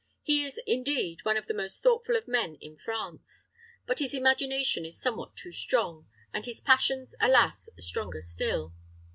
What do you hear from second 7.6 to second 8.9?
stronger still.